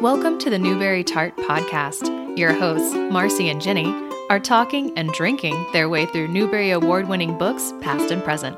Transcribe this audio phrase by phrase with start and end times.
[0.00, 2.36] Welcome to the Newbery Tart Podcast.
[2.38, 3.92] Your hosts, Marcy and Jennie,
[4.30, 8.56] are talking and drinking their way through Newbery Award winning books, past and present.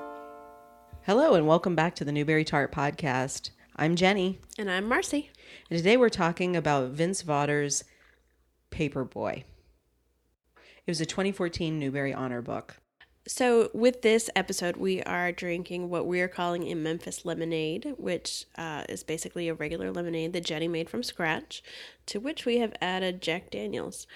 [1.06, 3.50] Hello, and welcome back to the Newbery Tart Podcast.
[3.76, 5.30] I'm Jennie, And I'm Marcy.
[5.70, 7.84] and today we're talking about Vince Vawter's
[8.70, 9.38] Paperboy.
[10.86, 12.76] It was a 2014 Newbery Honor book.
[13.32, 18.44] So, with this episode, we are drinking what we are calling a Memphis lemonade, which
[18.58, 21.62] uh, is basically a regular lemonade that Jennie made from scratch,
[22.06, 24.08] to which we have added Jack Daniels.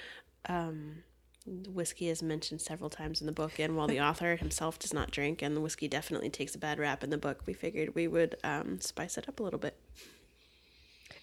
[0.48, 1.04] Um,
[1.46, 5.12] whiskey is mentioned several times in the book, and while the author himself does not
[5.12, 8.08] drink, and the whiskey definitely takes a bad rap in the book, we figured we
[8.08, 9.78] would um, spice it up a little bit.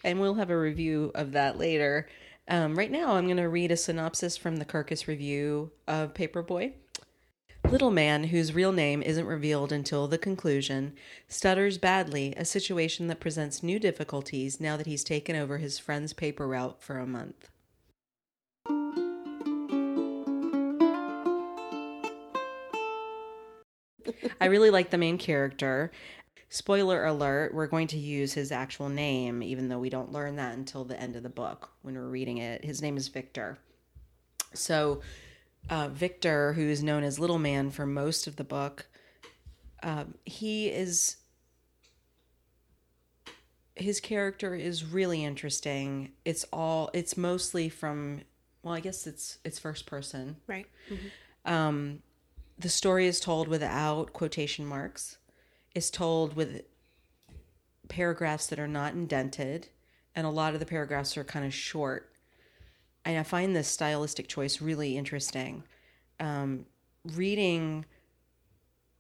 [0.02, 2.08] And we'll have a review of that later.
[2.48, 6.72] Um, right now, I'm going to read a synopsis from the Kirkus Review of Paperboy.
[7.70, 10.94] Little man, whose real name isn't revealed until the conclusion,
[11.28, 16.12] stutters badly, a situation that presents new difficulties now that he's taken over his friend's
[16.12, 17.50] paper route for a month.
[24.40, 25.92] I really like the main character.
[26.50, 30.58] Spoiler alert, we're going to use his actual name, even though we don't learn that
[30.58, 32.66] until the end of the book when we're reading it.
[32.66, 33.60] His name is Victor.
[34.54, 35.02] So,
[35.70, 38.88] uh, Victor, who is known as Little Man for most of the book,
[39.84, 41.18] um, he is.
[43.76, 46.12] His character is really interesting.
[46.26, 46.90] It's all.
[46.94, 48.22] It's mostly from.
[48.64, 50.38] Well, I guess it's it's first person.
[50.48, 50.68] Right.
[51.46, 52.00] Um,
[52.60, 55.18] the story is told without quotation marks.
[55.74, 56.64] It's told with
[57.88, 59.70] paragraphs that are not indented,
[60.16, 62.11] and a lot of the paragraphs are kind of short.
[63.06, 65.64] And I find this stylistic choice really interesting.
[66.20, 66.66] Um,
[67.04, 67.86] reading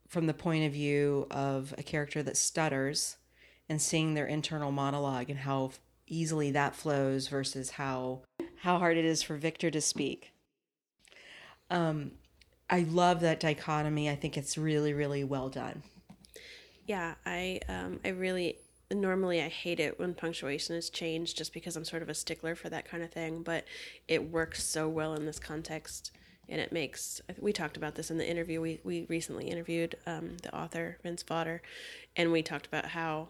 [0.07, 3.17] from the point of view of a character that stutters
[3.69, 5.71] and seeing their internal monologue and how
[6.07, 8.21] easily that flows versus how
[8.57, 10.33] how hard it is for Victor to speak.
[11.69, 12.11] Um,
[12.69, 14.09] I love that dichotomy.
[14.09, 15.83] I think it's really, really well done.
[16.85, 18.57] Yeah, I um I really
[18.97, 22.55] normally I hate it when punctuation is changed just because I'm sort of a stickler
[22.55, 23.65] for that kind of thing, but
[24.07, 26.11] it works so well in this context
[26.49, 30.35] and it makes we talked about this in the interview we we recently interviewed um
[30.41, 31.61] the author Vince Vawter
[32.17, 33.29] and we talked about how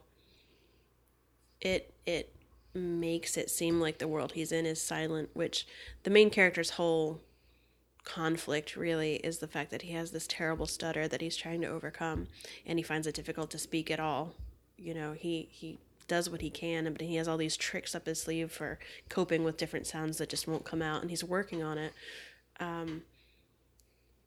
[1.62, 2.34] it it
[2.74, 5.68] makes it seem like the world he's in is silent, which
[6.04, 7.20] the main character's whole
[8.04, 11.68] conflict really is the fact that he has this terrible stutter that he's trying to
[11.68, 12.28] overcome
[12.66, 14.34] and he finds it difficult to speak at all
[14.82, 15.78] you know he he
[16.08, 18.78] does what he can but he has all these tricks up his sleeve for
[19.08, 21.94] coping with different sounds that just won't come out and he's working on it.
[22.60, 23.04] Um,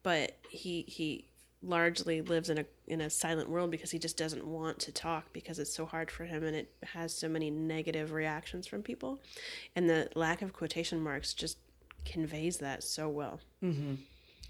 [0.02, 1.26] but he he
[1.62, 5.32] largely lives in a in a silent world because he just doesn't want to talk
[5.32, 9.20] because it's so hard for him and it has so many negative reactions from people.
[9.76, 11.58] And the lack of quotation marks just
[12.04, 13.40] conveys that so well.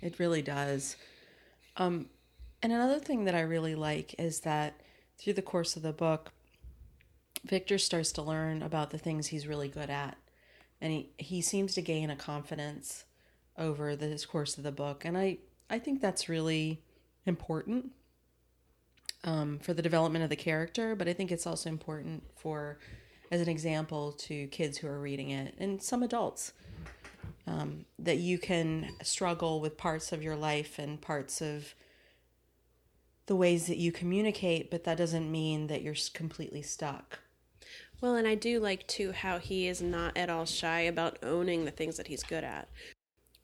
[0.02, 0.96] It really does.
[1.76, 2.06] Um,
[2.62, 4.74] and another thing that I really like is that
[5.18, 6.32] through the course of the book,
[7.44, 10.16] Victor starts to learn about the things he's really good at.
[10.80, 13.04] And he, he seems to gain a confidence
[13.56, 15.04] over the course of the book.
[15.04, 15.38] And I,
[15.70, 16.82] I think that's really
[17.26, 17.92] important
[19.24, 22.78] um, for the development of the character, but I think it's also important for,
[23.30, 26.52] as an example, to kids who are reading it and some adults
[27.46, 31.74] um, that you can struggle with parts of your life and parts of
[33.26, 37.20] the ways that you communicate, but that doesn't mean that you're completely stuck.
[38.00, 41.64] Well, and I do like too how he is not at all shy about owning
[41.64, 42.68] the things that he's good at.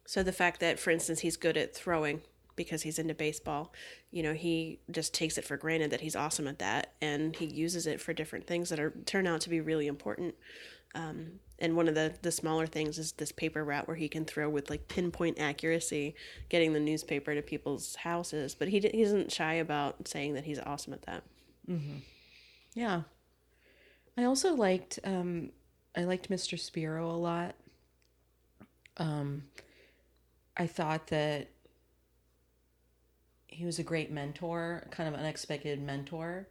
[0.06, 2.20] So the fact that, for instance, he's good at throwing
[2.56, 3.72] because he's into baseball,
[4.10, 7.46] you know, he just takes it for granted that he's awesome at that, and he
[7.46, 10.34] uses it for different things that are turn out to be really important.
[10.94, 14.24] Um, and one of the the smaller things is this paper route where he can
[14.24, 16.14] throw with like pinpoint accuracy,
[16.48, 18.54] getting the newspaper to people's houses.
[18.54, 21.22] But he he isn't shy about saying that he's awesome at that.
[22.74, 23.02] Yeah.
[24.16, 25.50] I also liked um
[25.96, 26.58] I liked Mr.
[26.58, 27.54] Spiro a lot.
[28.96, 29.44] Um
[30.56, 31.48] I thought that
[33.46, 36.48] he was a great mentor, kind of unexpected mentor.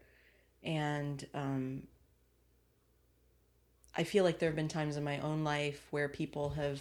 [0.64, 1.84] And um
[4.00, 6.80] I feel like there have been times in my own life where people have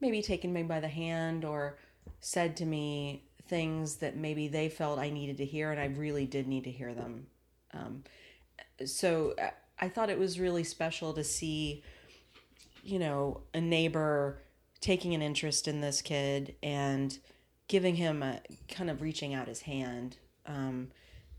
[0.00, 1.78] maybe taken me by the hand or
[2.18, 6.26] said to me things that maybe they felt I needed to hear, and I really
[6.26, 7.28] did need to hear them.
[7.72, 8.02] Um,
[8.84, 11.84] so I- I thought it was really special to see,
[12.82, 14.42] you know, a neighbor
[14.80, 17.16] taking an interest in this kid and
[17.68, 20.90] giving him a kind of reaching out his hand um,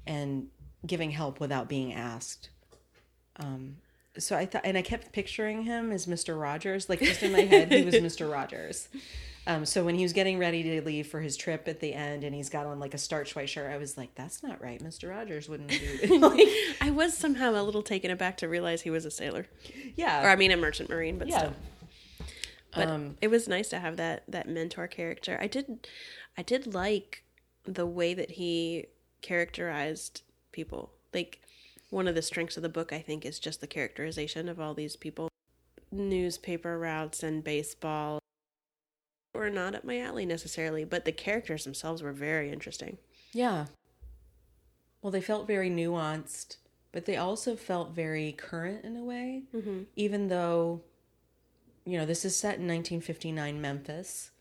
[0.06, 0.50] and
[0.86, 2.52] giving help without being asked.
[3.36, 3.78] Um,
[4.20, 6.40] so I thought, and I kept picturing him as Mr.
[6.40, 6.90] Rogers.
[6.90, 8.32] Like just in my head, he was Mr.
[8.32, 8.90] Rogers.
[9.46, 12.26] Um, so when he was getting ready to leave for his trip at the end,
[12.26, 14.84] and he's got on like a starch white shirt, I was like, "That's not right.
[14.84, 15.10] Mr.
[15.10, 16.48] Rogers wouldn't do." like,
[16.82, 19.48] I was somehow a little taken aback to realize he was a sailor,
[19.96, 21.38] yeah, or I mean, a merchant marine, but yeah.
[21.38, 21.54] still.
[22.76, 25.38] But Um, it was nice to have that that mentor character.
[25.42, 25.88] I did,
[26.38, 27.24] I did like
[27.64, 28.88] the way that he
[29.22, 30.92] characterized people.
[31.14, 31.42] Like
[31.90, 34.74] one of the strengths of the book, I think, is just the characterization of all
[34.74, 35.30] these people.
[35.92, 38.20] Newspaper routes and baseball
[39.34, 42.98] were not up my alley necessarily, but the characters themselves were very interesting.
[43.32, 43.68] Yeah.
[45.02, 46.58] Well, they felt very nuanced,
[46.92, 49.84] but they also felt very current in a way, Mm-hmm.
[49.96, 50.82] even though,
[51.86, 54.32] you know, this is set in 1959 Memphis,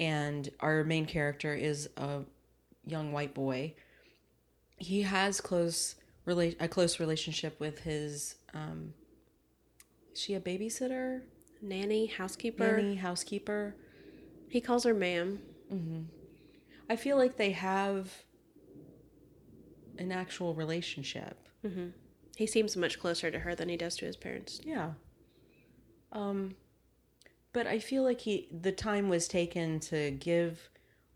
[0.00, 2.20] and our main character is a
[2.86, 3.74] young white boy.
[4.78, 5.96] He has close
[6.28, 8.36] rela- a close relationship with his.
[8.54, 8.94] Um,
[10.12, 11.22] is she a babysitter,
[11.62, 12.76] Nanny, housekeeper.
[12.76, 13.74] nanny, housekeeper?
[14.48, 15.40] He calls her ma'am.
[16.90, 18.10] I feel like they have
[19.98, 21.48] an actual relationship.
[22.36, 24.60] He seems much closer to her than he does to his parents.
[24.64, 24.92] Yeah.
[26.12, 26.54] Um
[27.52, 30.70] but I feel like he the time was taken to give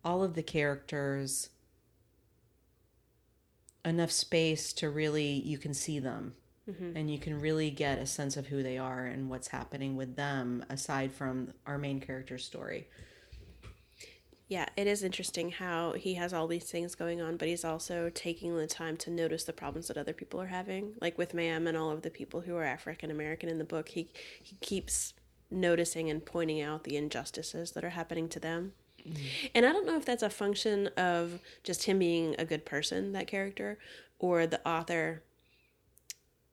[0.04, 1.48] all of the characters
[3.84, 6.34] enough space to really you can see them
[6.70, 6.96] mm-hmm.
[6.96, 10.16] and you can really get a sense of who they are and what's happening with
[10.16, 12.88] them aside from our main character's story.
[14.48, 18.10] Yeah, it is interesting how he has all these things going on, but he's also
[18.14, 20.92] taking the time to notice the problems that other people are having.
[21.00, 23.88] Like with Ma'am and all of the people who are African American in the book,
[23.88, 24.10] he
[24.42, 25.14] he keeps
[25.50, 28.72] noticing and pointing out the injustices that are happening to them.
[29.54, 33.12] And I don't know if that's a function of just him being a good person,
[33.12, 33.78] that character,
[34.18, 35.22] or the author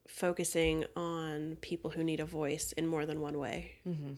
[0.07, 3.75] focusing on people who need a voice in more than one way.
[3.87, 4.13] Mm-hmm.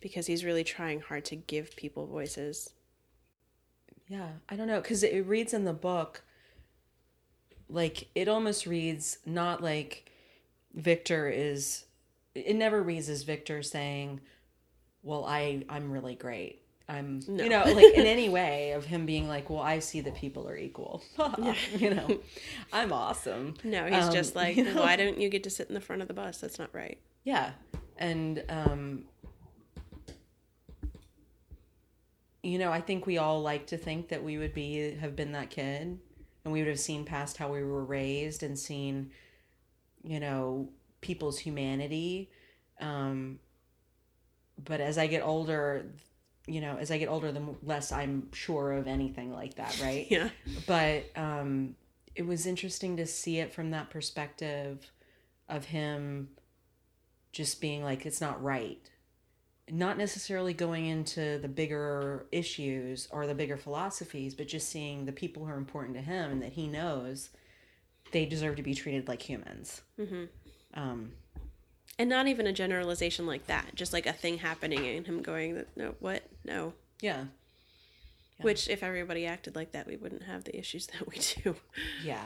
[0.00, 2.70] Because he's really trying hard to give people voices.
[4.08, 6.22] Yeah, I don't know because it reads in the book
[7.68, 10.10] like it almost reads not like
[10.74, 11.84] Victor is.
[12.34, 14.20] It never reads as Victor saying,
[15.02, 19.28] "Well, I I'm really great." I'm you know like in any way of him being
[19.28, 21.02] like, "Well, I see that people are equal."
[21.76, 22.20] you know,
[22.72, 23.54] I'm awesome.
[23.64, 24.80] No, he's Um, just like, you know?
[24.80, 26.38] why don't you get to sit in the front of the bus?
[26.38, 26.98] That's not right.
[27.24, 27.52] Yeah.
[27.98, 29.04] And um
[32.42, 35.32] you know, I think we all like to think that we would be have been
[35.32, 35.98] that kid
[36.44, 39.10] and we would have seen past how we were raised and seen
[40.02, 40.68] you know,
[41.00, 42.30] people's humanity.
[42.80, 43.38] Um
[44.62, 45.86] but as I get older,
[46.46, 50.06] you know, as I get older the less I'm sure of anything like that, right?
[50.10, 50.28] Yeah.
[50.66, 51.76] but um,
[52.14, 54.90] it was interesting to see it from that perspective
[55.48, 56.28] of him
[57.32, 58.78] just being like it's not right
[59.70, 65.12] not necessarily going into the bigger issues or the bigger philosophies but just seeing the
[65.12, 67.30] people who are important to him and that he knows
[68.12, 70.24] they deserve to be treated like humans Mm-hmm.
[70.78, 71.12] um,
[71.98, 75.64] And not even a generalization like that, just like a thing happening and him going,
[75.76, 76.22] no, what?
[76.44, 76.72] No.
[77.00, 77.24] yeah
[78.40, 81.56] Which, if everybody acted like that, we wouldn't have the issues that we do.
[82.04, 82.24] Yeah.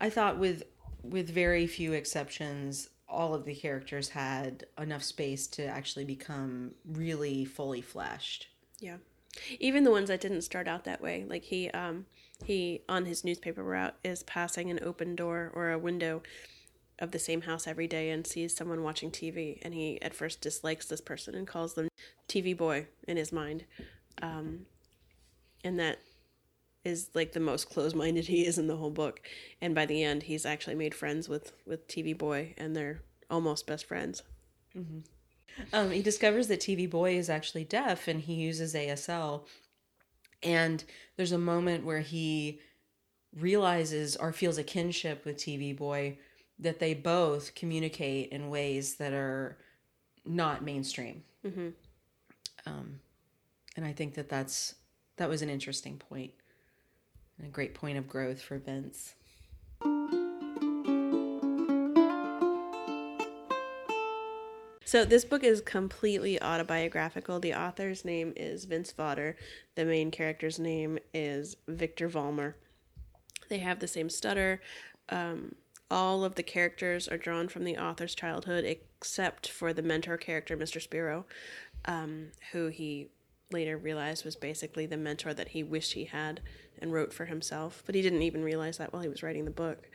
[0.00, 0.64] I thought with
[1.02, 7.44] with very few exceptions, all of the characters had enough space to actually become really
[7.44, 8.48] fully fleshed.
[8.80, 8.96] Yeah.
[9.58, 11.24] Even the ones that didn't start out that way.
[11.28, 12.06] Like he um
[12.44, 16.22] he on his newspaper route is passing an open door or a window
[16.98, 20.40] of the same house every day and sees someone watching TV and he at first
[20.40, 21.88] dislikes this person and calls them
[22.30, 23.64] TV boy in his mind.
[24.22, 24.66] Um
[25.62, 25.98] and that
[26.84, 29.20] is like the most close-minded he is in the whole book
[29.60, 33.66] and by the end he's actually made friends with with TV boy and they're almost
[33.66, 34.22] best friends.
[35.72, 39.46] Um, he discovers that TV Boy is actually deaf and he uses ASL.
[40.42, 40.82] And
[41.16, 42.60] there's a moment where he
[43.36, 46.18] realizes or feels a kinship with TV Boy
[46.58, 49.58] that they both communicate in ways that are
[50.24, 51.24] not mainstream.
[51.44, 51.72] Mhm.
[52.70, 53.00] Um,
[53.76, 54.74] and I think that that's
[55.16, 56.32] that was an interesting point
[57.38, 59.14] and a great point of growth for Vince.
[64.84, 67.38] So this book is completely autobiographical.
[67.38, 69.36] The author's name is Vince Vawter.
[69.76, 72.54] The main character's name is Victor Vollmer.
[73.48, 74.60] They have the same stutter.
[75.08, 75.54] Um,
[75.90, 80.56] all of the characters are drawn from the author's childhood, except for the mentor character,
[80.56, 80.80] Mr.
[80.80, 81.26] Spiro,
[81.86, 83.08] um, who he
[83.52, 86.40] later realized was basically the mentor that he wished he had
[86.78, 87.82] and wrote for himself.
[87.86, 89.90] But he didn't even realize that while he was writing the book.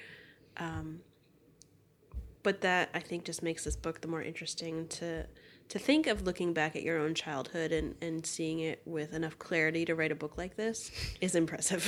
[2.43, 5.25] but that I think just makes this book the more interesting to
[5.69, 9.39] to think of looking back at your own childhood and, and seeing it with enough
[9.39, 11.83] clarity to write a book like this is impressive.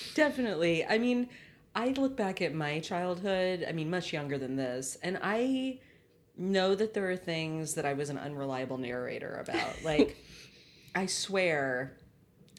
[0.14, 0.84] Definitely.
[0.84, 1.28] I mean,
[1.76, 5.78] I look back at my childhood, I mean, much younger than this, and I
[6.36, 9.74] know that there are things that I was an unreliable narrator about.
[9.84, 10.16] Like,
[10.94, 11.96] I swear,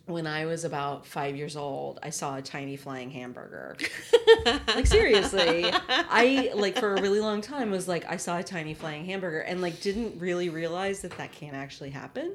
[0.05, 3.75] when I was about five years old, I saw a tiny flying hamburger.
[4.67, 8.73] like seriously, I like for a really long time was like I saw a tiny
[8.73, 12.33] flying hamburger and like didn't really realize that that can't actually happen.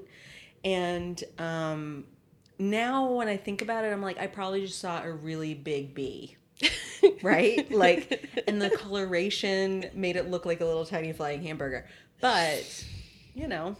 [0.64, 2.04] And um,
[2.58, 5.94] now when I think about it, I'm like I probably just saw a really big
[5.94, 6.36] bee.
[7.22, 7.70] Right?
[7.80, 11.86] Like, and the coloration made it look like a little tiny flying hamburger.
[12.20, 12.84] But,
[13.34, 13.76] you know,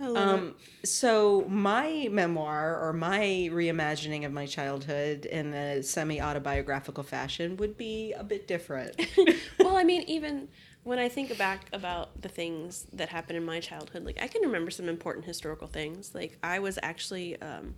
[0.00, 7.56] um, so my memoir or my reimagining of my childhood in a semi autobiographical fashion
[7.56, 9.00] would be a bit different.
[9.58, 10.48] well, I mean, even
[10.84, 14.42] when I think back about the things that happened in my childhood, like I can
[14.42, 16.14] remember some important historical things.
[16.14, 17.74] Like I was actually um,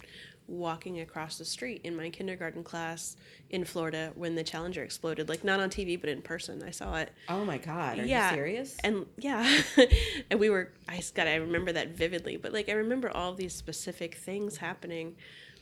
[0.49, 3.17] walking across the street in my kindergarten class
[3.51, 5.29] in Florida when the Challenger exploded.
[5.29, 6.63] Like not on TV, but in person.
[6.63, 7.13] I saw it.
[7.29, 8.77] oh my god, are yeah, you serious?
[8.83, 9.61] And yeah,
[10.31, 10.73] and we were.
[10.89, 11.29] I got.
[11.29, 12.37] I remember that vividly.
[12.37, 15.15] But like I remember all these specific things happening,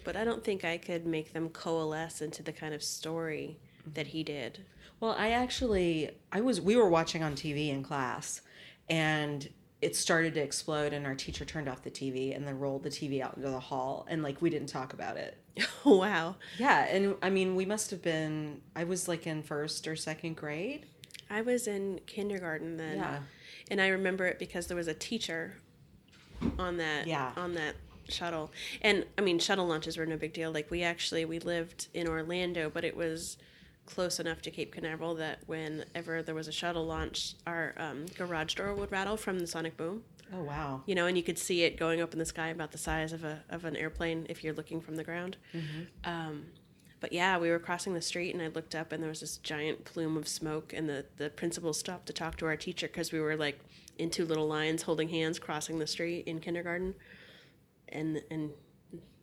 [0.04, 3.58] but I don't think I could make them coalesce into the kind of story
[3.94, 4.64] that he did.
[5.00, 8.40] Well, I actually I was we were watching on TV in class
[8.88, 9.48] and
[9.82, 12.88] it started to explode and our teacher turned off the TV and then rolled the
[12.88, 15.36] TV out into the hall and like we didn't talk about it.
[15.84, 16.36] wow.
[16.58, 20.36] Yeah, and I mean we must have been I was like in first or second
[20.36, 20.86] grade.
[21.28, 22.98] I was in kindergarten then.
[22.98, 23.18] Yeah.
[23.70, 25.54] And I remember it because there was a teacher
[26.58, 27.32] on that Yeah.
[27.36, 27.74] on that
[28.08, 28.52] shuttle.
[28.82, 30.50] And I mean shuttle launches were no big deal.
[30.52, 33.36] Like we actually we lived in Orlando, but it was
[33.86, 38.54] close enough to Cape Canaveral that whenever there was a shuttle launch, our um, garage
[38.54, 40.02] door would rattle from the sonic boom.
[40.34, 40.82] Oh wow.
[40.86, 43.12] You know, and you could see it going up in the sky about the size
[43.12, 45.36] of a of an airplane if you're looking from the ground.
[46.04, 46.46] Um,
[46.98, 49.36] but yeah, we were crossing the street, and I looked up, and there was this
[49.36, 53.12] giant plume of smoke, and the the principal stopped to talk to our teacher because
[53.12, 53.60] we were like
[53.98, 56.94] in two little lines holding hands crossing the street in kindergarten,
[57.88, 58.50] and and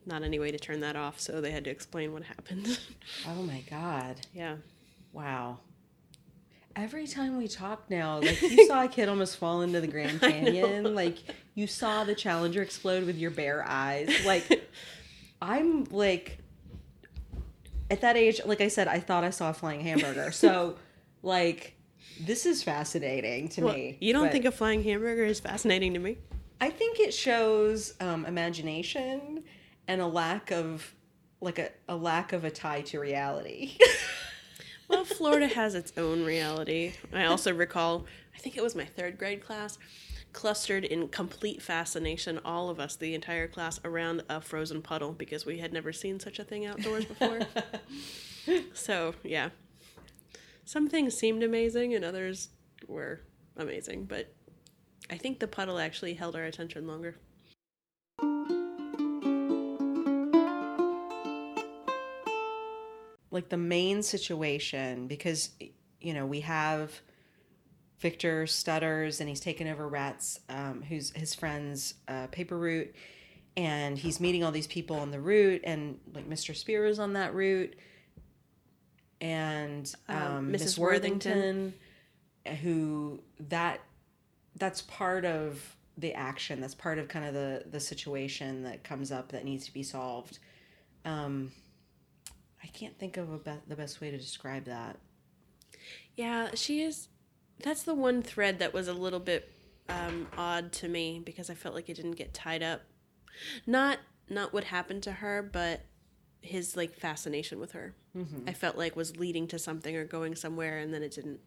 [0.06, 2.78] not any way to turn that off, so they had to explain what happened.
[3.28, 4.16] Oh my god.
[4.32, 4.56] yeah.
[5.12, 5.58] Wow.
[6.76, 10.20] Every time we talk now, like you saw a kid almost fall into the Grand
[10.20, 11.18] Canyon, like
[11.54, 14.10] you saw the Challenger explode with your bare eyes.
[14.26, 14.68] Like
[15.40, 16.38] I'm like
[17.90, 20.32] at that age, like I said, I thought I saw a flying hamburger.
[20.32, 20.76] So
[21.22, 21.76] like
[22.20, 23.96] this is fascinating to Well, me.
[24.00, 26.18] you don't think a flying hamburger is fascinating to me?
[26.60, 29.42] I think it shows um, imagination
[29.88, 30.94] and a lack of
[31.40, 33.76] like a, a lack of a tie to reality.
[34.88, 36.92] Well, Florida has its own reality.
[37.12, 39.78] I also recall, I think it was my third grade class,
[40.32, 45.46] clustered in complete fascination, all of us, the entire class, around a frozen puddle because
[45.46, 47.40] we had never seen such a thing outdoors before.
[48.74, 49.50] so, yeah.
[50.66, 52.50] Some things seemed amazing and others
[52.86, 53.20] were
[53.56, 54.34] amazing, but
[55.10, 57.16] I think the puddle actually held our attention longer.
[63.34, 65.50] Like the main situation because
[66.00, 67.00] you know we have
[67.98, 72.94] Victor stutters and he's taken over Rats, um, who's his friend's uh, paper route,
[73.56, 76.54] and he's meeting all these people on the route, and like Mr.
[76.54, 77.74] Spiro is on that route,
[79.20, 80.78] and um, Um, Mrs.
[80.78, 81.74] Worthington,
[82.62, 83.80] who that
[84.56, 86.60] that's part of the action.
[86.60, 89.82] That's part of kind of the the situation that comes up that needs to be
[89.82, 90.38] solved.
[91.04, 91.52] Um,
[92.64, 94.96] I can't think of a be- the best way to describe that.
[96.16, 97.08] Yeah, she is.
[97.62, 99.52] That's the one thread that was a little bit
[99.88, 102.80] um, odd to me because I felt like it didn't get tied up.
[103.66, 103.98] Not
[104.30, 105.82] not what happened to her, but
[106.40, 107.94] his like fascination with her.
[108.48, 111.40] I felt like was leading to something or going somewhere, and then it didn't.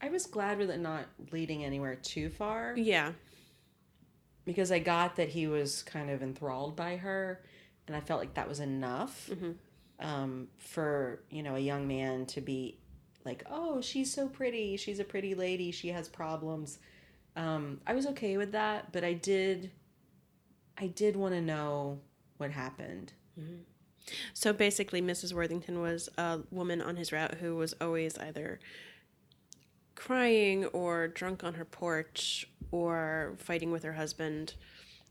[0.00, 3.12] I was glad with it not leading anywhere too far Yeah,
[4.44, 7.42] because I got that he was kind of enthralled by her,
[7.86, 9.30] and I felt like that was enough
[10.00, 12.78] um, for you know a young man to be
[13.24, 16.78] like, oh, she's so pretty, she's a pretty lady, she has problems.
[17.36, 19.70] Um, I was okay with that, but I did,
[20.78, 22.00] I did want to know
[22.38, 23.12] what happened.
[24.32, 25.32] So basically, Mrs.
[25.32, 28.58] Worthington was a woman on his route who was always either
[29.94, 34.54] crying or drunk on her porch or fighting with her husband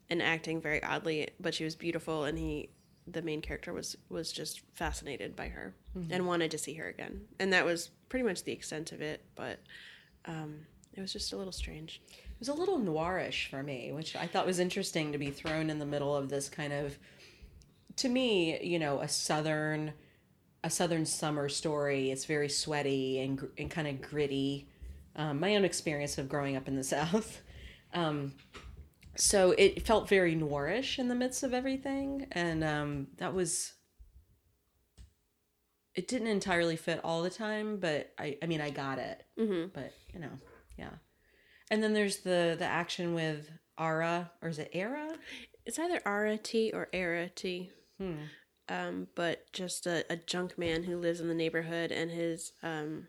[0.10, 2.70] and acting very oddly, but she was beautiful and he
[3.12, 5.74] the main character was was just fascinated by her.
[6.12, 7.22] and wanted to see her again.
[7.40, 9.60] And that was pretty much the extent of it, but
[10.26, 10.62] um,
[10.94, 12.02] it was just a little strange.
[12.10, 15.70] It was a little noirish for me, which I thought was interesting to be thrown
[15.70, 16.98] in the middle of this kind of,
[17.98, 19.94] to me, you know, a southern,
[20.64, 22.12] a southern summer story.
[22.12, 24.68] It's very sweaty and and kind of gritty.
[25.16, 27.42] Um, my own experience of growing up in the South,
[27.94, 28.34] um,
[29.16, 33.74] so it felt very noirish in the midst of everything, and um, that was.
[35.96, 39.26] It didn't entirely fit all the time, but I, I mean, I got it.
[39.38, 39.70] Mm-hmm.
[39.74, 40.32] But you know,
[40.78, 40.92] yeah.
[41.72, 45.10] And then there's the the action with Ara, or is it era
[45.66, 47.72] It's either Ara T or Era T.
[47.98, 48.16] Hmm.
[48.70, 53.08] Um, but just a, a junk man who lives in the neighborhood and his um,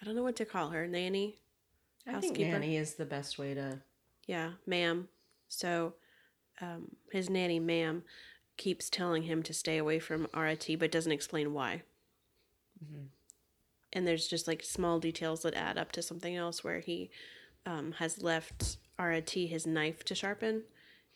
[0.00, 1.38] I don't know what to call her nanny.
[2.06, 2.50] I think Housekeeper.
[2.58, 3.80] nanny is the best way to.
[4.26, 5.08] Yeah, ma'am.
[5.52, 5.94] So
[6.60, 8.02] um, his nanny, ma'am,
[8.56, 11.82] keeps telling him to stay away from RIT, but doesn't explain why.
[13.92, 17.10] And there's just like small details that add up to something else where he
[17.66, 20.62] um, has left RIT his knife to sharpen.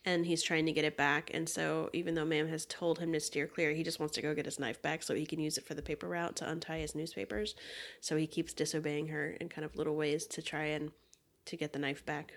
[0.04, 1.32] And he's trying to get it back.
[1.34, 4.22] And so, even though ma'am has told him to steer clear, he just wants to
[4.22, 6.48] go get his knife back so he can use it for the paper route to
[6.48, 7.56] untie his newspapers.
[8.00, 10.92] So, he keeps disobeying her in kind of little ways to try and
[11.46, 12.34] to get the knife back.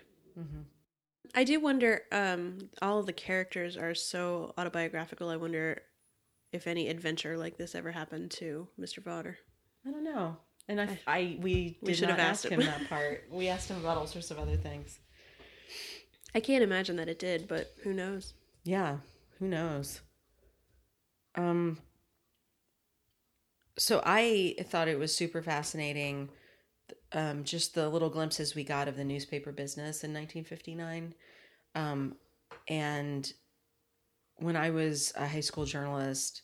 [1.34, 2.02] I do wonder.
[2.12, 5.28] Um, all of the characters are so autobiographical.
[5.28, 5.82] I wonder
[6.52, 9.02] if any adventure like this ever happened to Mr.
[9.02, 9.36] Vawter.
[9.86, 10.36] I don't know.
[10.68, 12.66] And I, I we did should not have ask asked him him.
[12.66, 13.24] that part.
[13.30, 14.98] We asked him about all sorts of other things.
[16.34, 18.34] I can't imagine that it did, but who knows?
[18.64, 18.98] Yeah,
[19.38, 20.00] who knows?
[21.34, 21.78] Um
[23.78, 26.28] so I thought it was super fascinating
[27.12, 31.14] um just the little glimpses we got of the newspaper business in 1959.
[31.74, 32.16] Um
[32.68, 33.32] and
[34.36, 36.42] when I was a high school journalist,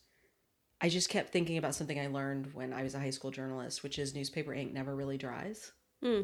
[0.80, 3.82] I just kept thinking about something I learned when I was a high school journalist,
[3.82, 5.72] which is newspaper ink never really dries.
[6.02, 6.22] Hmm.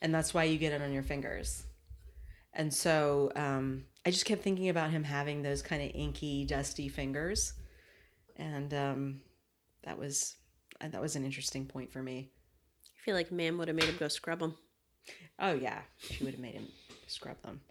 [0.00, 1.64] And that's why you get it on your fingers.
[2.52, 6.88] And so um, I just kept thinking about him having those kind of inky, dusty
[6.88, 7.52] fingers,
[8.36, 9.20] and um,
[9.82, 10.36] that was
[10.80, 12.30] that was an interesting point for me.
[13.08, 14.54] Feel like ma'am would have made him go scrub them.
[15.38, 16.68] Oh yeah, she would have made him
[17.06, 17.62] scrub them.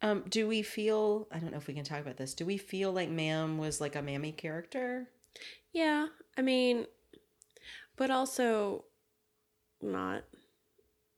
[0.00, 1.28] Um, do we feel?
[1.30, 2.32] I don't know if we can talk about this.
[2.32, 5.10] Do we feel like Ma'am was like a mammy character?
[5.74, 6.06] Yeah,
[6.38, 6.86] I mean,
[7.98, 8.86] but also
[9.82, 10.24] not.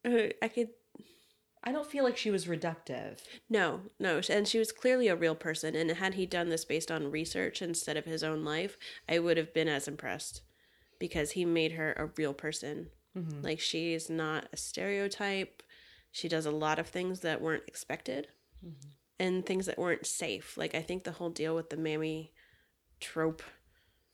[0.05, 0.71] I could
[1.63, 3.21] I don't feel like she was reductive.
[3.49, 5.77] No, no, and she was clearly a real person.
[5.77, 8.77] And had he done this based on research instead of his own life,
[9.09, 10.43] I would have been as impressed
[10.99, 12.89] because he made her a real person.
[13.17, 13.43] Mm-hmm.
[13.43, 15.63] Like she's not a stereotype.
[16.11, 18.29] She does a lot of things that weren't expected
[18.65, 18.89] mm-hmm.
[19.19, 20.57] and things that weren't safe.
[20.57, 22.33] Like I think the whole deal with the mammy
[23.01, 23.43] trope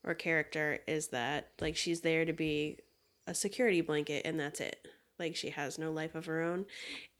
[0.05, 2.79] or character is that like she's there to be
[3.27, 4.87] a security blanket and that's it.
[5.19, 6.67] Like she has no life of her own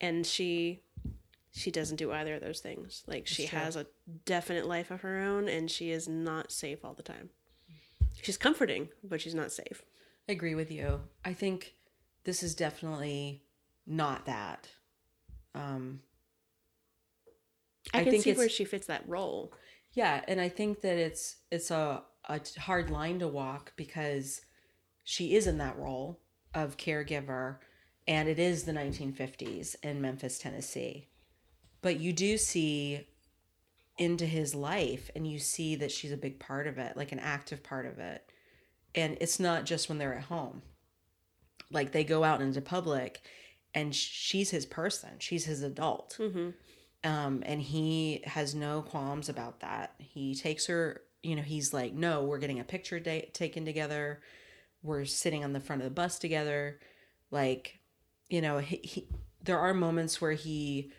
[0.01, 0.81] and she
[1.51, 3.03] she doesn't do either of those things.
[3.07, 3.87] Like she has a
[4.25, 7.29] definite life of her own and she is not safe all the time.
[8.21, 9.83] She's comforting, but she's not safe.
[10.29, 11.01] I agree with you.
[11.25, 11.73] I think
[12.23, 13.41] this is definitely
[13.87, 14.69] not that.
[15.55, 16.01] Um,
[17.93, 19.51] I, I can think see where she fits that role.
[19.93, 24.41] Yeah, and I think that it's it's a a hard line to walk because
[25.03, 26.19] she is in that role
[26.53, 27.57] of caregiver
[28.07, 31.07] and it is the 1950s in Memphis, Tennessee.
[31.81, 33.07] But you do see
[33.97, 37.19] into his life and you see that she's a big part of it, like an
[37.19, 38.28] active part of it.
[38.95, 40.61] And it's not just when they're at home.
[41.71, 43.21] Like they go out into public
[43.73, 46.49] and she's his person, she's his adult hmm
[47.03, 49.93] um, and he has no qualms about that.
[49.99, 54.21] He takes her, you know, he's like, no, we're getting a picture date taken together.
[54.83, 56.79] We're sitting on the front of the bus together.
[57.31, 57.79] Like,
[58.29, 59.07] you know, he, he
[59.41, 60.91] there are moments where he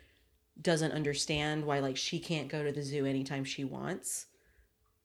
[0.59, 4.25] doesn't understand why like she can't go to the zoo anytime she wants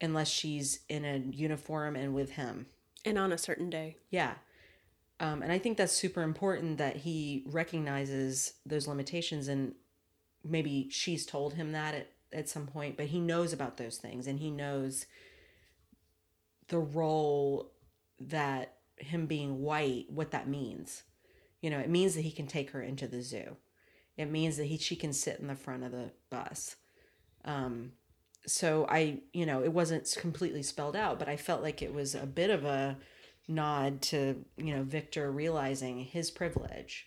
[0.00, 2.66] unless she's in a uniform and with him.
[3.06, 3.96] And on a certain day.
[4.10, 4.34] Yeah.
[5.18, 9.74] Um, and I think that's super important that he recognizes those limitations and
[10.44, 14.26] maybe she's told him that at, at some point, but he knows about those things
[14.26, 15.06] and he knows
[16.68, 17.72] the role
[18.20, 21.02] that him being white, what that means.
[21.60, 23.56] You know, it means that he can take her into the zoo.
[24.16, 26.76] It means that he she can sit in the front of the bus.
[27.44, 27.92] Um,
[28.46, 32.14] so I, you know, it wasn't completely spelled out, but I felt like it was
[32.14, 32.96] a bit of a
[33.48, 37.06] nod to, you know, Victor realizing his privilege.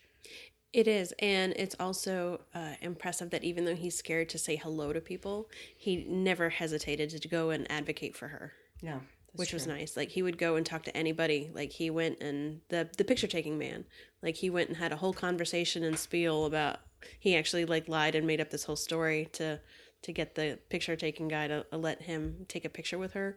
[0.72, 4.92] It is, and it's also uh, impressive that even though he's scared to say hello
[4.92, 8.52] to people, he never hesitated to go and advocate for her.
[8.80, 9.00] Yeah.
[9.34, 9.96] which was nice.
[9.96, 11.50] Like he would go and talk to anybody.
[11.54, 13.84] Like he went and the the picture taking man.
[14.22, 16.78] Like he went and had a whole conversation and spiel about.
[17.18, 19.60] He actually like lied and made up this whole story to
[20.02, 23.36] to get the picture taking guy to let him take a picture with her.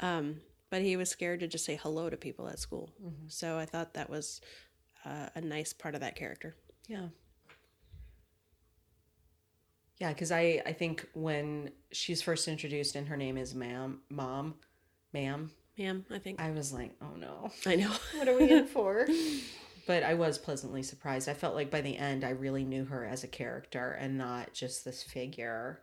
[0.00, 2.90] Um, but he was scared to just say hello to people at school.
[3.28, 4.40] So I thought that was
[5.04, 6.54] uh, a nice part of that character.
[6.86, 7.08] Yeah.
[9.98, 14.54] Yeah, because I, I think when she's first introduced and her name is ma'am, mom,
[15.12, 15.50] ma'am,
[15.80, 16.40] Ma'am, I think.
[16.40, 17.90] I was like, oh no, I know.
[18.16, 19.08] what are we in for?
[19.90, 21.28] but I was pleasantly surprised.
[21.28, 24.52] I felt like by the end, I really knew her as a character and not
[24.52, 25.80] just this figure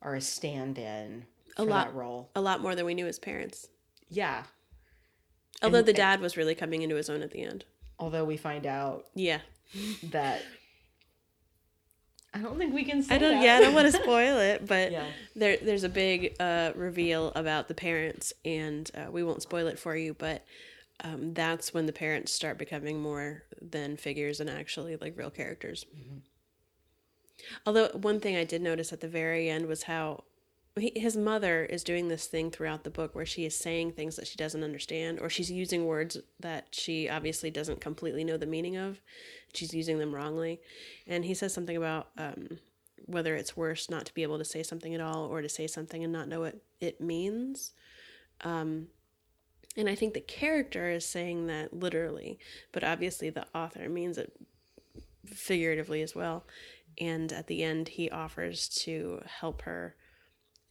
[0.00, 1.26] or a stand in
[1.58, 2.30] A for lot- that role.
[2.34, 3.68] a lot more than we knew as parents.
[4.08, 4.44] Yeah.
[5.62, 7.66] Although And- the dad was really coming into his own at the end.
[7.98, 9.40] Although we find out Yeah.
[10.04, 10.40] that.
[12.32, 13.44] I don't think we can say I don't that.
[13.44, 15.06] yeah, I don't want to spoil it, but Yeah.
[15.36, 19.78] there there's a big uh, reveal about the parents and uh, we won't spoil it
[19.78, 20.44] for you, but
[21.04, 25.86] um, that's when the parents start becoming more than figures and actually like real characters.
[27.64, 30.24] Although one thing I did notice at the very end was how
[30.76, 34.16] he, his mother is doing this thing throughout the book where she is saying things
[34.16, 38.46] that she doesn't understand or she's using words that she obviously doesn't completely know the
[38.46, 39.00] meaning of.
[39.54, 40.60] She's using them wrongly.
[41.06, 42.58] And he says something about um,
[43.06, 45.66] whether it's worse not to be able to say something at all or to say
[45.66, 47.72] something and not know what it means.
[48.42, 48.88] Um,
[49.78, 52.40] and I think the character is saying that literally,
[52.72, 54.32] but obviously the author means it
[55.24, 56.44] figuratively as well.
[57.00, 59.94] And at the end, he offers to help her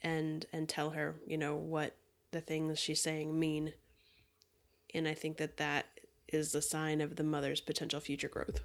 [0.01, 1.95] and and tell her, you know, what
[2.31, 3.73] the things she's saying mean.
[4.93, 5.85] And I think that that
[6.27, 8.59] is the sign of the mother's potential future growth,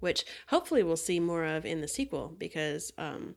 [0.00, 3.36] which hopefully we'll see more of in the sequel because um,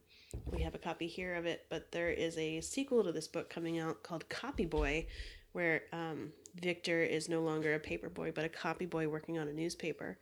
[0.52, 3.52] we have a copy here of it, but there is a sequel to this book
[3.52, 5.06] coming out called Copy Boy,
[5.54, 9.48] where um, Victor is no longer a paper boy but a copy boy working on
[9.48, 10.18] a newspaper,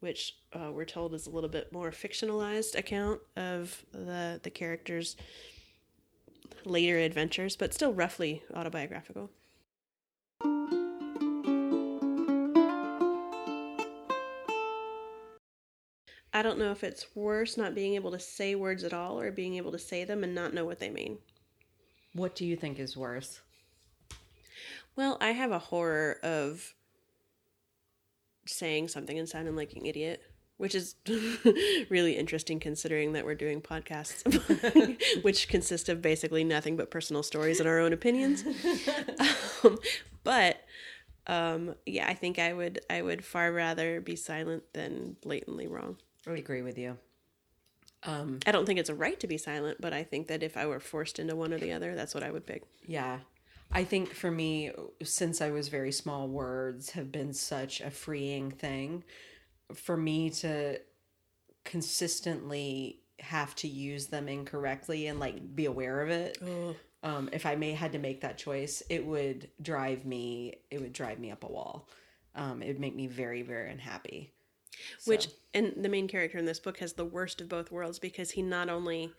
[0.00, 5.16] which uh, we're told is a little bit more fictionalized account of the the character's
[6.64, 9.30] later adventures, but still roughly autobiographical.
[16.32, 19.32] I don't know if it's worse not being able to say words at all or
[19.32, 21.16] being able to say them and not know what they mean.
[22.12, 23.40] What do you think is worse?
[24.96, 26.74] Well, I have a horror of
[28.46, 30.22] saying something and sounding like an idiot,
[30.56, 30.94] which is
[31.90, 34.24] really interesting considering that we're doing podcasts,
[35.22, 38.42] which consist of basically nothing but personal stories and our own opinions.
[39.64, 39.78] um,
[40.24, 40.62] but
[41.26, 45.96] um, yeah, I think I would I would far rather be silent than blatantly wrong.
[46.26, 46.98] I would agree with you.
[48.02, 50.56] Um, I don't think it's a right to be silent, but I think that if
[50.56, 52.62] I were forced into one or the other, that's what I would pick.
[52.86, 53.18] yeah.
[53.72, 54.70] I think for me,
[55.02, 59.04] since I was very small, words have been such a freeing thing.
[59.74, 60.80] For me to
[61.64, 66.38] consistently have to use them incorrectly and like be aware of it.
[67.02, 70.56] Um, if I may had to make that choice, it would drive me.
[70.70, 71.88] It would drive me up a wall.
[72.34, 74.32] Um, it would make me very, very unhappy.
[75.06, 77.98] Which So- and the main character in this book has the worst of both worlds
[77.98, 79.12] because he not only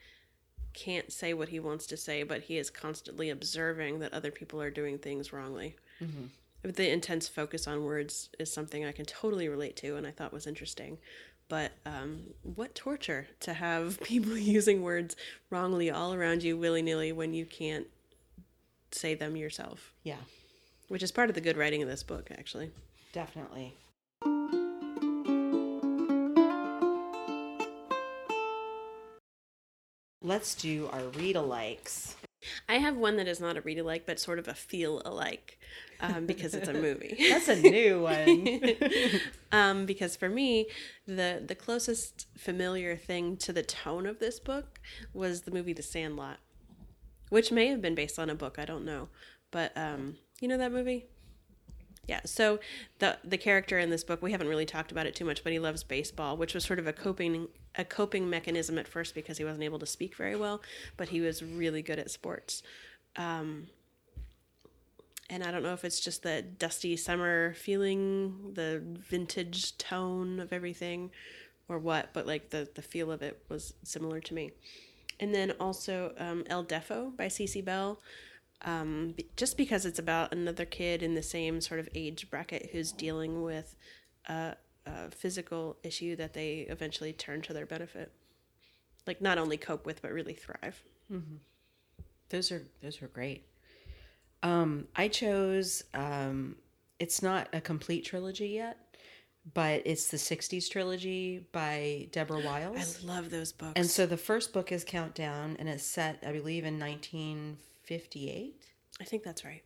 [0.73, 4.61] can't say what he wants to say, but he is constantly observing that other people
[4.61, 5.75] are doing things wrongly.
[6.63, 10.33] The intense focus on words is something I can totally relate to, and I thought
[10.33, 10.97] was interesting.
[11.49, 15.15] But um, what torture to have people using words
[15.49, 17.87] wrongly all around you willy nilly when you can't
[18.91, 20.17] say them yourself, yeah,
[20.87, 22.71] which is part of the good writing of this book, actually.
[23.13, 23.73] definitely.
[30.27, 32.15] Let's do our read alikes.
[32.67, 35.57] I have one that is not a read alike, but sort of a feel alike
[36.01, 37.15] um, because it's a movie.
[37.29, 38.75] That's a new one.
[39.53, 40.67] um, because for me,
[41.05, 44.81] the the closest familiar thing to the tone of this book
[45.13, 46.39] was the movie The Sandlot,
[47.29, 48.59] which may have been based on a book.
[48.59, 49.07] I don't know,
[49.49, 51.05] but um, you know that movie.
[52.05, 52.59] Yeah, so
[52.99, 55.53] the the character in this book, we haven't really talked about it too much, but
[55.53, 59.37] he loves baseball, which was sort of a coping a coping mechanism at first because
[59.37, 60.61] he wasn't able to speak very well,
[60.97, 62.63] but he was really good at sports.
[63.15, 63.67] Um,
[65.29, 70.53] and I don't know if it's just the dusty summer feeling, the vintage tone of
[70.53, 71.11] everything,
[71.69, 74.51] or what, but like the the feel of it was similar to me.
[75.19, 77.99] And then also um, El Deafo by Cece Bell,
[78.61, 82.91] um, just because it's about another kid in the same sort of age bracket who's
[82.91, 83.75] dealing with
[84.27, 84.55] a,
[85.11, 88.11] physical issue that they eventually turn to their benefit.
[89.05, 90.81] Like not only cope with, but really thrive.
[92.29, 93.45] those are those are great.
[94.43, 95.83] Um, I chose.
[95.93, 96.55] Um,
[96.99, 98.77] it's not a complete trilogy yet,
[99.53, 102.99] but it's the '60s trilogy by Deborah Wiles.
[103.03, 103.73] I love those books.
[103.75, 108.61] and so the first book is Countdown, and it's set, I believe, in 1958.
[108.99, 109.63] I think that's right.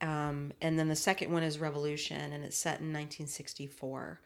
[0.00, 4.20] Um, and then the second one is Revolution, and it's set in 1964.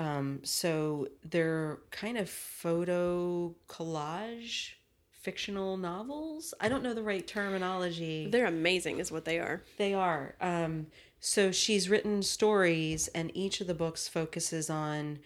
[0.00, 4.70] Um, so they're kind of photo collage
[5.10, 6.54] fictional novels.
[6.58, 8.26] I don't know the right terminology.
[8.30, 9.62] They're amazing, is what they are.
[9.76, 10.36] They are.
[10.40, 10.86] Um,
[11.18, 15.18] so she's written stories, and each of the books focuses on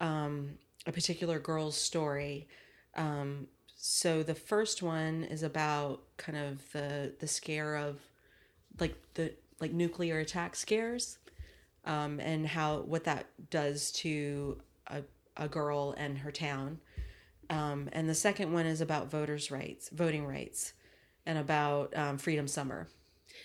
[0.00, 0.52] um,
[0.86, 2.48] a particular girl's story.
[2.96, 8.00] Um, so the first one is about kind of the the scare of
[8.80, 11.18] like the like nuclear attack scares,
[11.84, 15.02] um, and how what that does to a
[15.36, 16.78] a girl and her town.
[17.50, 20.72] Um, and the second one is about voters' rights, voting rights,
[21.26, 22.88] and about um, Freedom Summer.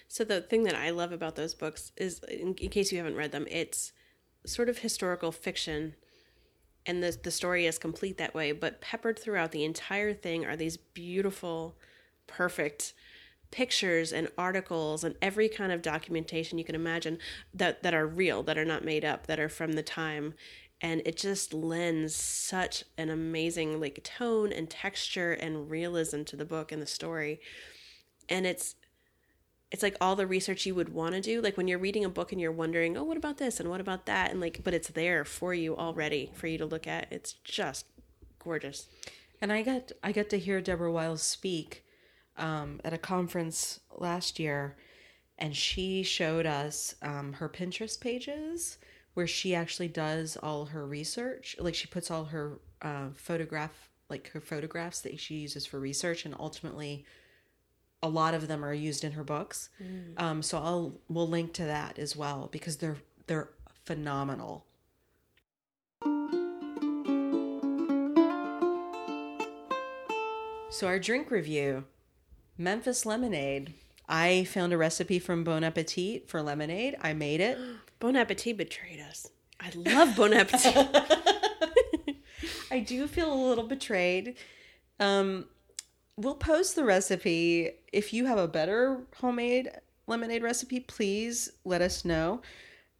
[0.08, 3.16] So the thing that I love about those books is, in, in case you haven't
[3.16, 3.92] read them, it's
[4.46, 5.96] sort of historical fiction,
[6.86, 8.52] and the the story is complete that way.
[8.52, 11.76] But peppered throughout the entire thing are these beautiful,
[12.28, 12.94] perfect
[13.52, 17.18] pictures and articles and every kind of documentation you can imagine
[17.54, 20.34] that that are real, that are not made up, that are from the time.
[20.80, 26.46] And it just lends such an amazing like tone and texture and realism to the
[26.46, 27.40] book and the story.
[28.30, 28.76] And it's
[29.72, 32.10] it's like all the research you would want to do like when you're reading a
[32.10, 34.74] book and you're wondering oh what about this and what about that and like but
[34.74, 37.86] it's there for you already for you to look at it's just
[38.40, 38.88] gorgeous
[39.42, 41.84] And I got I got to hear Deborah Wiles speak
[42.38, 44.78] um, at a conference last year,
[45.38, 48.78] and she showed us um, her Pinterest pages
[49.14, 51.56] where she actually does all her research.
[51.60, 56.26] Like she puts all her uh, photograph, like her photographs that she uses for research,
[56.26, 57.06] and ultimately,
[58.04, 59.70] a lot of them are used in her books.
[60.18, 63.50] Um, so I'll we'll link to that as well because they're they're
[63.86, 64.66] phenomenal.
[70.70, 71.86] So our drink review,
[72.58, 73.74] Memphis lemonade.
[74.10, 76.96] I found a recipe from Bon Appetit for lemonade.
[77.02, 77.58] I made it.
[78.00, 79.26] bon appetit betrayed us
[79.60, 80.76] i love bon appetit
[82.72, 84.36] I do feel a little betrayed.
[85.00, 85.46] Um,
[86.16, 87.72] we'll post the recipe.
[87.92, 89.72] If you have a better homemade
[90.06, 92.42] lemonade recipe, please let us know.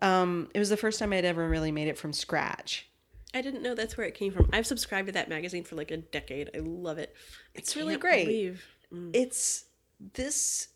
[0.02, 2.88] Um, it was the first time I'd ever really made it from scratch.
[3.36, 5.92] i didn't know that's where it came from i've subscribed to that magazine for like
[5.92, 7.14] a decade i love it
[7.54, 8.26] It's really great.
[8.26, 9.12] believe- Mm.
[9.14, 9.66] It's
[10.14, 10.70] this.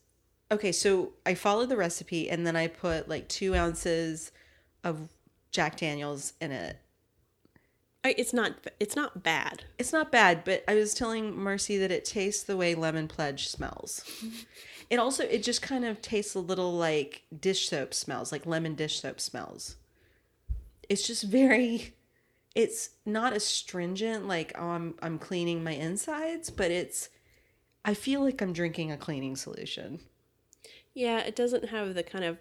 [0.51, 4.31] Okay, so I followed the recipe and then I put like two ounces
[4.83, 5.09] of
[5.51, 6.77] Jack Daniels in it.
[8.03, 11.91] I, it's not it's not bad It's not bad, but I was telling Marcy that
[11.91, 14.03] it tastes the way Lemon Pledge smells.
[14.89, 18.75] It also it just kind of tastes a little like dish soap smells, like lemon
[18.75, 19.77] dish soap smells.
[20.89, 21.93] It's just very
[22.55, 27.07] it's not astringent like oh I'm I'm cleaning my insides, but it's
[27.83, 29.99] I feel like I'm drinking a cleaning solution.
[30.93, 32.37] yeah it doesn't have the kind of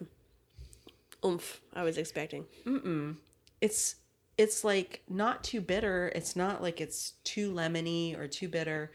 [1.25, 3.15] oomph i was expecting Mm-mm.
[3.61, 3.95] It's
[4.37, 6.11] it's like not too bitter.
[6.15, 8.91] It's not like it's too lemony or too bitter.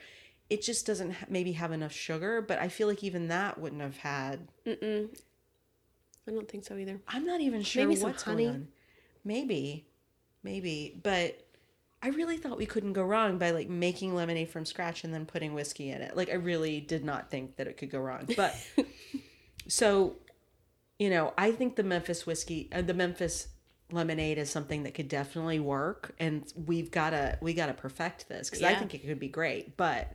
[0.50, 3.80] It just doesn't ha- maybe have enough sugar, but I feel like even that wouldn't
[3.82, 5.08] have had Mm-mm.
[6.26, 8.66] i don't think so either I'm not even sure Maybe some what's honey?
[9.24, 9.86] Maybe,
[10.42, 11.45] maybe, but
[12.02, 15.26] I really thought we couldn't go wrong by like making lemonade from scratch and then
[15.26, 16.16] putting whiskey in it.
[16.16, 18.28] Like I really did not think that it could go wrong.
[18.36, 18.54] But
[19.68, 20.16] so,
[20.98, 23.48] you know, I think the Memphis whiskey, uh, the Memphis
[23.90, 28.62] lemonade is something that could definitely work, and we've gotta we gotta perfect this because
[28.62, 29.76] I think it could be great.
[29.76, 30.12] But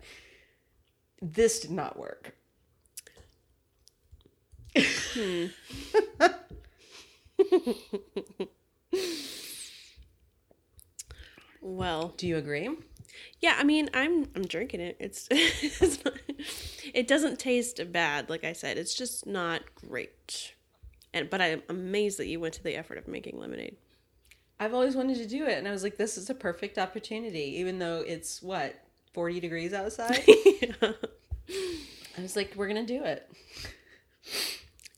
[1.21, 2.35] this did not work.
[11.61, 12.69] well Do you agree?
[13.39, 14.97] Yeah, I mean, I'm I'm drinking it.
[14.99, 16.13] It's, it's not,
[16.93, 18.77] it doesn't taste bad, like I said.
[18.77, 20.53] It's just not great.
[21.13, 23.75] And but I'm amazed that you went to the effort of making lemonade.
[24.59, 27.57] I've always wanted to do it, and I was like, "This is a perfect opportunity."
[27.59, 28.75] Even though it's what
[29.13, 30.23] forty degrees outside,
[30.81, 33.29] I was like, "We're gonna do it."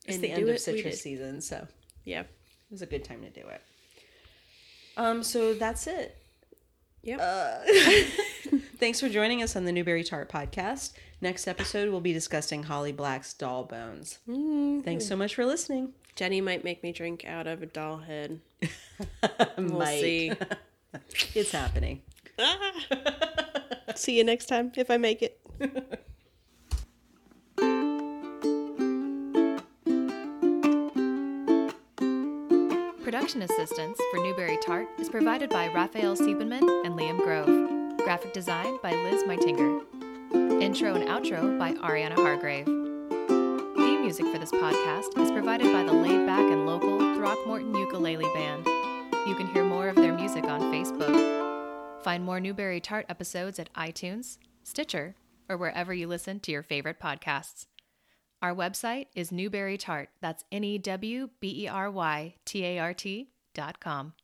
[0.06, 1.66] It's And the end of citrus season, so
[2.04, 2.22] Yeah.
[2.24, 2.28] it
[2.70, 3.62] was a good time to do it.
[4.98, 6.18] Um, so that's it.
[7.04, 7.20] Yep.
[7.22, 7.60] Uh,
[8.78, 10.94] Thanks for joining us on the Newbery Tart podcast.
[11.22, 14.20] Next episode, we'll be discussing Holly Black's Doll Bones.
[14.28, 15.94] Mm, Thanks so much for listening.
[16.16, 18.40] Jennie might make me drink out of a doll head.
[19.58, 20.32] We'll see.
[21.34, 22.04] It's happening.
[23.96, 26.00] see you next time if I make it.
[33.24, 37.98] Production assistance for Newbery Tart is provided by Raphael Siebenman and Liam Grove.
[38.00, 40.62] Graphic design by Liz Meitinger.
[40.62, 42.66] Intro and outro by Ariana Hargrave.
[42.66, 48.26] Theme music for this podcast is provided by the laid back and local Throckmorton Ukulele
[48.34, 48.66] Band.
[49.26, 52.04] You can hear more of their music on Facebook.
[52.04, 55.16] Find more Newbery Tart episodes at iTunes, Stitcher,
[55.48, 57.68] or wherever you listen to your favorite podcasts.
[58.44, 60.10] Our website is Newbery Tart.
[60.20, 64.16] That's N E W B E R Y T A R T dot com.